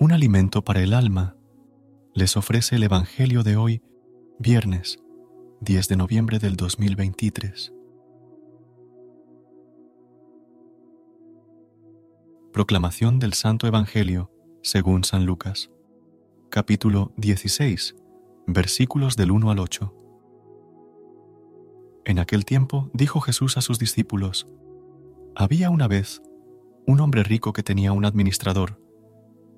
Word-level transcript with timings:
Un 0.00 0.12
alimento 0.12 0.64
para 0.64 0.80
el 0.80 0.94
alma, 0.94 1.36
les 2.14 2.38
ofrece 2.38 2.76
el 2.76 2.84
Evangelio 2.84 3.42
de 3.42 3.56
hoy, 3.56 3.82
viernes 4.38 4.98
10 5.60 5.88
de 5.88 5.96
noviembre 5.96 6.38
del 6.38 6.56
2023. 6.56 7.70
Proclamación 12.50 13.18
del 13.18 13.34
Santo 13.34 13.66
Evangelio 13.66 14.32
según 14.62 15.04
San 15.04 15.26
Lucas, 15.26 15.70
capítulo 16.48 17.12
16, 17.18 17.94
versículos 18.46 19.16
del 19.16 19.30
1 19.30 19.50
al 19.50 19.58
8. 19.58 19.94
En 22.06 22.18
aquel 22.18 22.46
tiempo 22.46 22.90
dijo 22.94 23.20
Jesús 23.20 23.58
a 23.58 23.60
sus 23.60 23.78
discípulos, 23.78 24.48
Había 25.36 25.68
una 25.68 25.88
vez 25.88 26.22
un 26.86 27.00
hombre 27.00 27.22
rico 27.22 27.52
que 27.52 27.62
tenía 27.62 27.92
un 27.92 28.06
administrador, 28.06 28.80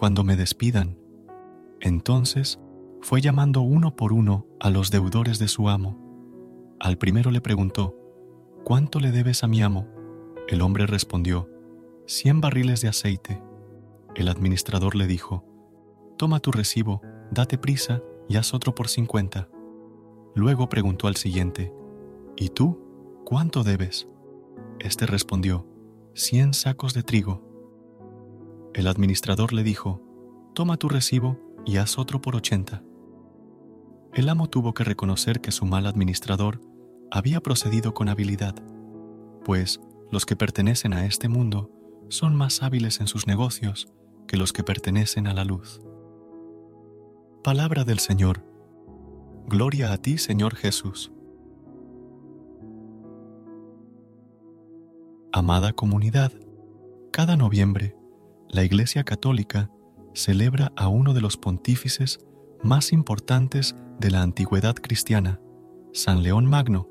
cuando 0.00 0.24
me 0.24 0.34
despidan. 0.34 0.96
Entonces 1.78 2.58
fue 3.02 3.20
llamando 3.20 3.60
uno 3.60 3.96
por 3.96 4.14
uno 4.14 4.46
a 4.58 4.70
los 4.70 4.90
deudores 4.90 5.38
de 5.38 5.46
su 5.46 5.68
amo. 5.68 6.74
Al 6.80 6.96
primero 6.96 7.30
le 7.30 7.42
preguntó, 7.42 7.94
¿Cuánto 8.64 8.98
le 8.98 9.12
debes 9.12 9.44
a 9.44 9.46
mi 9.46 9.60
amo? 9.60 9.86
El 10.48 10.62
hombre 10.62 10.86
respondió, 10.86 11.50
cien 12.06 12.40
barriles 12.40 12.80
de 12.80 12.88
aceite. 12.88 13.42
El 14.14 14.28
administrador 14.28 14.96
le 14.96 15.06
dijo, 15.06 15.44
Toma 16.16 16.40
tu 16.40 16.50
recibo, 16.50 17.02
date 17.30 17.58
prisa 17.58 18.02
y 18.26 18.36
haz 18.38 18.54
otro 18.54 18.74
por 18.74 18.88
cincuenta. 18.88 19.50
Luego 20.34 20.70
preguntó 20.70 21.08
al 21.08 21.16
siguiente, 21.16 21.74
¿Y 22.38 22.48
tú? 22.48 23.20
¿Cuánto 23.26 23.64
debes? 23.64 24.08
Este 24.78 25.04
respondió, 25.04 25.66
cien 26.14 26.54
sacos 26.54 26.94
de 26.94 27.02
trigo. 27.02 27.49
El 28.72 28.86
administrador 28.86 29.52
le 29.52 29.64
dijo, 29.64 30.00
Toma 30.54 30.76
tu 30.76 30.88
recibo 30.88 31.38
y 31.66 31.78
haz 31.78 31.98
otro 31.98 32.20
por 32.20 32.36
ochenta. 32.36 32.82
El 34.14 34.28
amo 34.28 34.48
tuvo 34.48 34.74
que 34.74 34.84
reconocer 34.84 35.40
que 35.40 35.52
su 35.52 35.64
mal 35.66 35.86
administrador 35.86 36.60
había 37.10 37.40
procedido 37.40 37.94
con 37.94 38.08
habilidad, 38.08 38.54
pues 39.44 39.80
los 40.10 40.26
que 40.26 40.36
pertenecen 40.36 40.92
a 40.92 41.06
este 41.06 41.28
mundo 41.28 41.70
son 42.08 42.34
más 42.36 42.62
hábiles 42.62 43.00
en 43.00 43.06
sus 43.06 43.26
negocios 43.26 43.88
que 44.26 44.36
los 44.36 44.52
que 44.52 44.64
pertenecen 44.64 45.26
a 45.26 45.34
la 45.34 45.44
luz. 45.44 45.80
Palabra 47.42 47.84
del 47.84 47.98
Señor. 47.98 48.44
Gloria 49.46 49.92
a 49.92 49.98
ti, 49.98 50.18
Señor 50.18 50.54
Jesús. 50.54 51.12
Amada 55.32 55.72
comunidad, 55.72 56.32
cada 57.12 57.36
noviembre 57.36 57.99
la 58.52 58.64
Iglesia 58.64 59.04
Católica 59.04 59.70
celebra 60.12 60.72
a 60.76 60.88
uno 60.88 61.14
de 61.14 61.20
los 61.20 61.36
pontífices 61.36 62.18
más 62.62 62.92
importantes 62.92 63.76
de 64.00 64.10
la 64.10 64.22
antigüedad 64.22 64.74
cristiana, 64.74 65.40
San 65.92 66.22
León 66.22 66.46
Magno, 66.46 66.88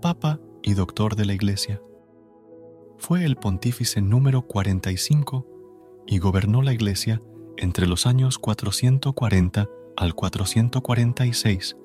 Papa 0.00 0.40
y 0.62 0.72
Doctor 0.72 1.14
de 1.14 1.26
la 1.26 1.34
Iglesia. 1.34 1.82
Fue 2.96 3.24
el 3.24 3.36
pontífice 3.36 4.00
número 4.00 4.46
45 4.46 5.46
y 6.06 6.18
gobernó 6.18 6.62
la 6.62 6.72
Iglesia 6.72 7.20
entre 7.58 7.86
los 7.86 8.06
años 8.06 8.38
440 8.38 9.68
al 9.96 10.14
446. 10.14 11.76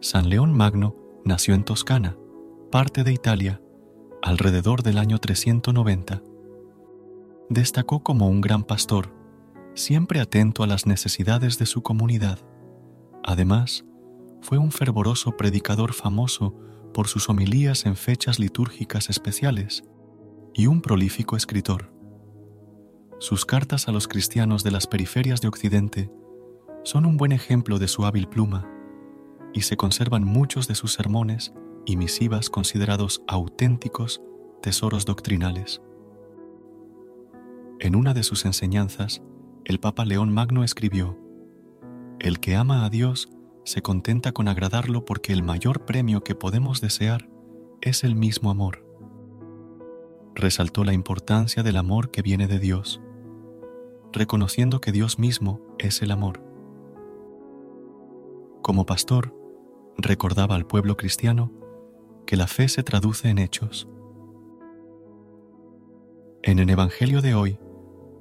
San 0.00 0.28
León 0.28 0.52
Magno 0.52 0.96
nació 1.24 1.54
en 1.54 1.64
Toscana, 1.64 2.16
parte 2.72 3.04
de 3.04 3.12
Italia, 3.12 3.62
alrededor 4.20 4.82
del 4.82 4.98
año 4.98 5.18
390 5.18 6.22
destacó 7.48 8.02
como 8.02 8.28
un 8.28 8.40
gran 8.40 8.62
pastor, 8.62 9.14
siempre 9.74 10.20
atento 10.20 10.62
a 10.62 10.66
las 10.66 10.86
necesidades 10.86 11.58
de 11.58 11.66
su 11.66 11.82
comunidad. 11.82 12.38
Además, 13.24 13.84
fue 14.42 14.58
un 14.58 14.70
fervoroso 14.70 15.36
predicador 15.36 15.92
famoso 15.92 16.54
por 16.92 17.08
sus 17.08 17.28
homilías 17.28 17.86
en 17.86 17.96
fechas 17.96 18.38
litúrgicas 18.38 19.10
especiales 19.10 19.84
y 20.54 20.66
un 20.66 20.80
prolífico 20.80 21.36
escritor. 21.36 21.92
Sus 23.18 23.44
cartas 23.44 23.88
a 23.88 23.92
los 23.92 24.08
cristianos 24.08 24.62
de 24.62 24.70
las 24.70 24.86
periferias 24.86 25.40
de 25.40 25.48
Occidente 25.48 26.10
son 26.84 27.04
un 27.04 27.16
buen 27.16 27.32
ejemplo 27.32 27.78
de 27.78 27.88
su 27.88 28.06
hábil 28.06 28.28
pluma 28.28 28.68
y 29.52 29.62
se 29.62 29.76
conservan 29.76 30.24
muchos 30.24 30.68
de 30.68 30.74
sus 30.74 30.92
sermones 30.92 31.52
y 31.84 31.96
misivas 31.96 32.50
considerados 32.50 33.22
auténticos 33.26 34.20
tesoros 34.62 35.04
doctrinales. 35.04 35.80
En 37.80 37.94
una 37.94 38.12
de 38.12 38.24
sus 38.24 38.44
enseñanzas, 38.44 39.22
el 39.64 39.78
Papa 39.78 40.04
León 40.04 40.34
Magno 40.34 40.64
escribió, 40.64 41.16
El 42.18 42.40
que 42.40 42.56
ama 42.56 42.84
a 42.84 42.90
Dios 42.90 43.28
se 43.64 43.82
contenta 43.82 44.32
con 44.32 44.48
agradarlo 44.48 45.04
porque 45.04 45.32
el 45.32 45.44
mayor 45.44 45.84
premio 45.84 46.24
que 46.24 46.34
podemos 46.34 46.80
desear 46.80 47.28
es 47.80 48.02
el 48.02 48.16
mismo 48.16 48.50
amor. 48.50 48.84
Resaltó 50.34 50.82
la 50.82 50.92
importancia 50.92 51.62
del 51.62 51.76
amor 51.76 52.10
que 52.10 52.20
viene 52.20 52.48
de 52.48 52.58
Dios, 52.58 53.00
reconociendo 54.12 54.80
que 54.80 54.90
Dios 54.90 55.20
mismo 55.20 55.60
es 55.78 56.02
el 56.02 56.10
amor. 56.10 56.42
Como 58.60 58.86
pastor, 58.86 59.36
recordaba 59.96 60.56
al 60.56 60.66
pueblo 60.66 60.96
cristiano 60.96 61.52
que 62.26 62.36
la 62.36 62.48
fe 62.48 62.68
se 62.68 62.82
traduce 62.82 63.28
en 63.28 63.38
hechos. 63.38 63.88
En 66.42 66.58
el 66.58 66.70
Evangelio 66.70 67.22
de 67.22 67.34
hoy, 67.36 67.58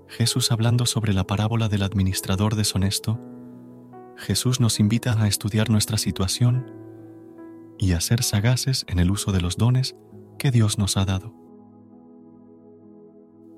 Jesús 0.07 0.51
hablando 0.51 0.85
sobre 0.85 1.13
la 1.13 1.25
parábola 1.25 1.68
del 1.68 1.84
administrador 1.84 2.56
deshonesto, 2.56 3.19
Jesús 4.16 4.59
nos 4.59 4.79
invita 4.79 5.22
a 5.22 5.28
estudiar 5.28 5.69
nuestra 5.69 5.97
situación 5.97 6.72
y 7.78 7.91
a 7.91 8.01
ser 8.01 8.23
sagaces 8.23 8.85
en 8.88 9.00
el 9.00 9.12
uso 9.12 9.31
de 9.31 9.41
los 9.41 9.57
dones 9.57 9.96
que 10.40 10.50
Dios 10.50 10.78
nos 10.78 10.97
ha 10.97 11.06
dado. 11.06 11.34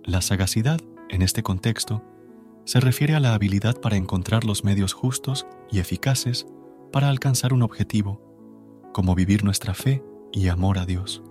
La 0.04 0.22
sagacidad, 0.22 0.80
en 1.10 1.22
este 1.22 1.44
contexto, 1.44 2.04
se 2.66 2.80
refiere 2.80 3.16
a 3.16 3.20
la 3.20 3.34
habilidad 3.34 3.80
para 3.80 3.96
encontrar 3.96 4.44
los 4.44 4.64
medios 4.64 4.94
justos 4.94 5.48
y 5.72 5.80
eficaces 5.80 6.48
para 6.92 7.10
alcanzar 7.10 7.54
un 7.54 7.62
objetivo, 7.62 8.22
como 8.94 9.16
vivir 9.16 9.44
nuestra 9.44 9.74
fe 9.74 10.04
y 10.32 10.48
amor 10.48 10.80
a 10.80 10.86
Dios. 10.86 11.24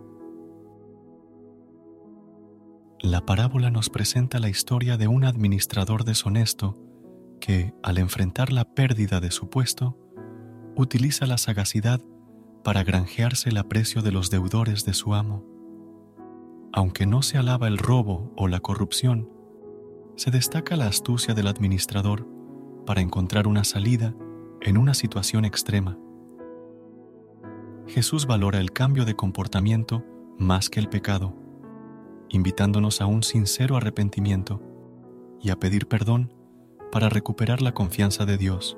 La 3.00 3.24
parábola 3.24 3.70
nos 3.70 3.90
presenta 3.90 4.40
la 4.40 4.48
historia 4.48 4.96
de 4.96 5.06
un 5.06 5.24
administrador 5.24 6.02
deshonesto 6.02 6.76
que, 7.40 7.72
al 7.80 7.96
enfrentar 7.96 8.52
la 8.52 8.64
pérdida 8.64 9.20
de 9.20 9.30
su 9.30 9.48
puesto, 9.48 9.96
utiliza 10.74 11.24
la 11.26 11.38
sagacidad 11.38 12.00
para 12.64 12.82
granjearse 12.82 13.50
el 13.50 13.58
aprecio 13.58 14.02
de 14.02 14.10
los 14.10 14.30
deudores 14.30 14.84
de 14.84 14.94
su 14.94 15.14
amo. 15.14 15.44
Aunque 16.72 17.06
no 17.06 17.22
se 17.22 17.38
alaba 17.38 17.68
el 17.68 17.78
robo 17.78 18.32
o 18.36 18.48
la 18.48 18.58
corrupción, 18.58 19.30
se 20.16 20.32
destaca 20.32 20.74
la 20.74 20.88
astucia 20.88 21.34
del 21.34 21.46
administrador 21.46 22.26
para 22.84 23.00
encontrar 23.00 23.46
una 23.46 23.62
salida 23.62 24.12
en 24.60 24.76
una 24.76 24.94
situación 24.94 25.44
extrema. 25.44 25.96
Jesús 27.86 28.26
valora 28.26 28.58
el 28.58 28.72
cambio 28.72 29.04
de 29.04 29.14
comportamiento 29.14 30.04
más 30.36 30.68
que 30.68 30.80
el 30.80 30.88
pecado 30.88 31.37
invitándonos 32.30 33.00
a 33.00 33.06
un 33.06 33.22
sincero 33.22 33.76
arrepentimiento 33.76 34.60
y 35.40 35.50
a 35.50 35.56
pedir 35.56 35.86
perdón 35.86 36.32
para 36.90 37.08
recuperar 37.08 37.62
la 37.62 37.72
confianza 37.72 38.26
de 38.26 38.38
Dios. 38.38 38.76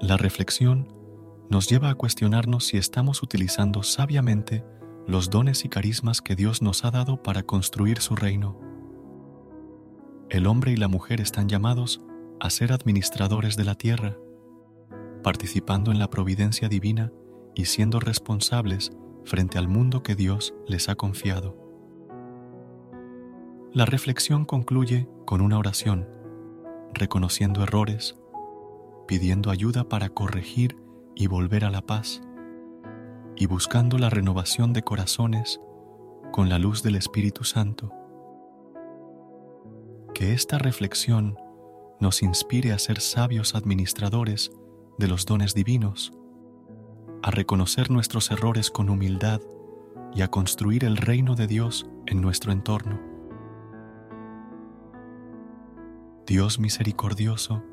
La 0.00 0.16
reflexión 0.16 0.92
nos 1.50 1.68
lleva 1.68 1.90
a 1.90 1.94
cuestionarnos 1.94 2.64
si 2.66 2.76
estamos 2.76 3.22
utilizando 3.22 3.82
sabiamente 3.82 4.64
los 5.06 5.30
dones 5.30 5.64
y 5.64 5.68
carismas 5.68 6.22
que 6.22 6.36
Dios 6.36 6.62
nos 6.62 6.84
ha 6.84 6.90
dado 6.90 7.22
para 7.22 7.42
construir 7.42 8.00
su 8.00 8.14
reino. 8.14 8.58
El 10.28 10.46
hombre 10.46 10.72
y 10.72 10.76
la 10.76 10.88
mujer 10.88 11.20
están 11.20 11.48
llamados 11.48 12.00
a 12.38 12.50
ser 12.50 12.72
administradores 12.72 13.56
de 13.56 13.64
la 13.64 13.74
tierra, 13.74 14.16
participando 15.22 15.90
en 15.90 15.98
la 15.98 16.08
providencia 16.08 16.68
divina 16.68 17.12
y 17.54 17.64
siendo 17.64 17.98
responsables 17.98 18.92
frente 19.24 19.58
al 19.58 19.68
mundo 19.68 20.02
que 20.02 20.14
Dios 20.14 20.54
les 20.66 20.88
ha 20.88 20.94
confiado. 20.94 21.59
La 23.72 23.84
reflexión 23.84 24.46
concluye 24.46 25.06
con 25.26 25.40
una 25.40 25.56
oración, 25.56 26.08
reconociendo 26.92 27.62
errores, 27.62 28.18
pidiendo 29.06 29.48
ayuda 29.48 29.88
para 29.88 30.08
corregir 30.08 30.76
y 31.14 31.28
volver 31.28 31.64
a 31.64 31.70
la 31.70 31.80
paz, 31.80 32.20
y 33.36 33.46
buscando 33.46 33.96
la 33.96 34.10
renovación 34.10 34.72
de 34.72 34.82
corazones 34.82 35.60
con 36.32 36.48
la 36.48 36.58
luz 36.58 36.82
del 36.82 36.96
Espíritu 36.96 37.44
Santo. 37.44 37.92
Que 40.14 40.32
esta 40.32 40.58
reflexión 40.58 41.38
nos 42.00 42.24
inspire 42.24 42.72
a 42.72 42.78
ser 42.80 43.00
sabios 43.00 43.54
administradores 43.54 44.50
de 44.98 45.06
los 45.06 45.26
dones 45.26 45.54
divinos, 45.54 46.12
a 47.22 47.30
reconocer 47.30 47.88
nuestros 47.92 48.32
errores 48.32 48.68
con 48.68 48.90
humildad 48.90 49.40
y 50.12 50.22
a 50.22 50.28
construir 50.28 50.84
el 50.84 50.96
reino 50.96 51.36
de 51.36 51.46
Dios 51.46 51.88
en 52.06 52.20
nuestro 52.20 52.50
entorno. 52.50 53.09
Dios 56.30 56.60
misericordioso, 56.60 57.64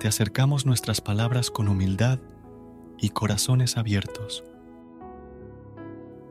te 0.00 0.08
acercamos 0.08 0.64
nuestras 0.64 1.02
palabras 1.02 1.50
con 1.50 1.68
humildad 1.68 2.20
y 2.96 3.10
corazones 3.10 3.76
abiertos. 3.76 4.42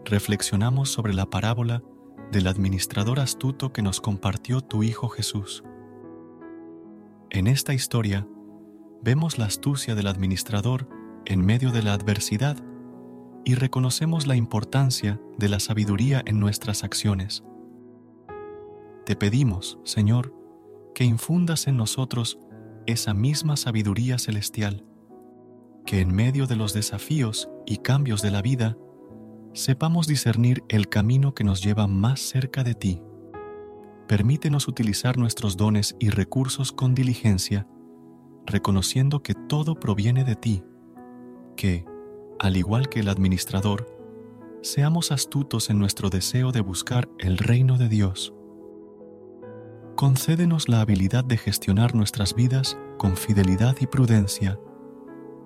Reflexionamos 0.03 0.89
sobre 0.89 1.13
la 1.13 1.29
parábola 1.29 1.83
del 2.31 2.47
administrador 2.47 3.19
astuto 3.19 3.71
que 3.71 3.83
nos 3.83 4.01
compartió 4.01 4.61
tu 4.61 4.81
Hijo 4.81 5.07
Jesús. 5.07 5.63
En 7.29 7.45
esta 7.45 7.75
historia 7.75 8.27
vemos 9.03 9.37
la 9.37 9.45
astucia 9.45 9.93
del 9.93 10.07
administrador 10.07 10.89
en 11.25 11.45
medio 11.45 11.69
de 11.69 11.83
la 11.83 11.93
adversidad 11.93 12.57
y 13.45 13.53
reconocemos 13.53 14.25
la 14.25 14.35
importancia 14.35 15.21
de 15.37 15.47
la 15.47 15.59
sabiduría 15.59 16.23
en 16.25 16.39
nuestras 16.39 16.83
acciones. 16.83 17.43
Te 19.05 19.15
pedimos, 19.15 19.77
Señor, 19.83 20.40
que 20.93 21.03
infundas 21.03 21.67
en 21.67 21.77
nosotros 21.77 22.39
esa 22.85 23.13
misma 23.13 23.57
sabiduría 23.57 24.17
celestial, 24.17 24.85
que 25.85 26.01
en 26.01 26.13
medio 26.13 26.47
de 26.47 26.55
los 26.55 26.73
desafíos 26.73 27.49
y 27.65 27.77
cambios 27.77 28.21
de 28.21 28.31
la 28.31 28.41
vida, 28.41 28.77
sepamos 29.53 30.07
discernir 30.07 30.63
el 30.69 30.87
camino 30.89 31.33
que 31.33 31.43
nos 31.43 31.63
lleva 31.63 31.87
más 31.87 32.19
cerca 32.19 32.63
de 32.63 32.75
ti. 32.75 33.01
Permítenos 34.07 34.67
utilizar 34.67 35.17
nuestros 35.17 35.57
dones 35.57 35.95
y 35.99 36.09
recursos 36.09 36.71
con 36.71 36.95
diligencia, 36.95 37.67
reconociendo 38.45 39.23
que 39.23 39.33
todo 39.33 39.79
proviene 39.79 40.23
de 40.23 40.35
ti, 40.35 40.63
que, 41.55 41.85
al 42.39 42.57
igual 42.57 42.89
que 42.89 43.01
el 43.01 43.09
administrador, 43.09 43.87
seamos 44.61 45.11
astutos 45.11 45.69
en 45.69 45.79
nuestro 45.79 46.09
deseo 46.09 46.51
de 46.51 46.61
buscar 46.61 47.09
el 47.19 47.37
reino 47.37 47.77
de 47.77 47.89
Dios 47.89 48.33
concédenos 50.01 50.67
la 50.67 50.81
habilidad 50.81 51.23
de 51.23 51.37
gestionar 51.37 51.93
nuestras 51.93 52.33
vidas 52.33 52.75
con 52.97 53.15
fidelidad 53.15 53.75
y 53.81 53.85
prudencia, 53.85 54.59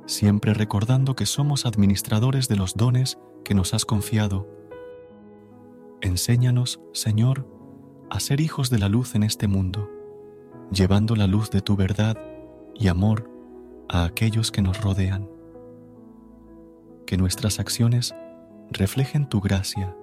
siempre 0.05 0.53
recordando 0.53 1.13
que 1.13 1.25
somos 1.25 1.65
administradores 1.65 2.47
de 2.47 2.55
los 2.55 2.75
dones 2.75 3.17
que 3.43 3.53
nos 3.53 3.73
has 3.73 3.83
confiado. 3.83 4.47
Enséñanos, 5.99 6.79
Señor, 6.93 7.45
a 8.09 8.21
ser 8.21 8.39
hijos 8.39 8.69
de 8.69 8.79
la 8.79 8.87
luz 8.87 9.13
en 9.15 9.23
este 9.23 9.49
mundo, 9.49 9.89
llevando 10.71 11.17
la 11.17 11.27
luz 11.27 11.49
de 11.49 11.59
tu 11.59 11.75
verdad 11.75 12.15
y 12.75 12.87
amor 12.87 13.29
a 13.89 14.05
aquellos 14.05 14.53
que 14.53 14.61
nos 14.61 14.79
rodean. 14.79 15.27
Que 17.05 17.17
nuestras 17.17 17.59
acciones 17.59 18.15
reflejen 18.71 19.27
tu 19.27 19.41
gracia 19.41 19.97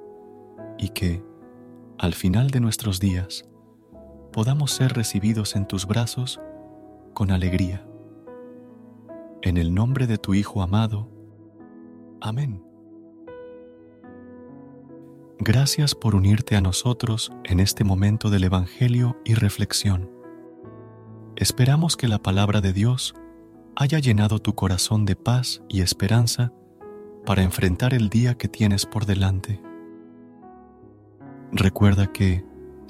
y 0.76 0.90
que, 0.90 1.24
al 1.96 2.12
final 2.12 2.50
de 2.50 2.60
nuestros 2.60 3.00
días, 3.00 3.46
podamos 4.32 4.72
ser 4.72 4.94
recibidos 4.94 5.54
en 5.54 5.66
tus 5.66 5.86
brazos 5.86 6.40
con 7.14 7.30
alegría. 7.30 7.86
En 9.42 9.56
el 9.56 9.74
nombre 9.74 10.06
de 10.06 10.18
tu 10.18 10.34
Hijo 10.34 10.62
amado. 10.62 11.08
Amén. 12.20 12.64
Gracias 15.38 15.94
por 15.94 16.14
unirte 16.14 16.56
a 16.56 16.60
nosotros 16.60 17.32
en 17.44 17.60
este 17.60 17.84
momento 17.84 18.30
del 18.30 18.44
Evangelio 18.44 19.16
y 19.24 19.34
reflexión. 19.34 20.10
Esperamos 21.36 21.96
que 21.96 22.06
la 22.08 22.20
palabra 22.20 22.60
de 22.60 22.72
Dios 22.72 23.14
haya 23.74 23.98
llenado 23.98 24.38
tu 24.38 24.54
corazón 24.54 25.04
de 25.04 25.16
paz 25.16 25.62
y 25.68 25.80
esperanza 25.80 26.52
para 27.26 27.42
enfrentar 27.42 27.94
el 27.94 28.08
día 28.08 28.36
que 28.36 28.48
tienes 28.48 28.86
por 28.86 29.06
delante. 29.06 29.60
Recuerda 31.50 32.12
que, 32.12 32.44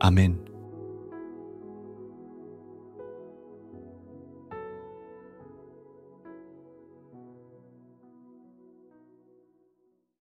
Amén. 0.00 0.53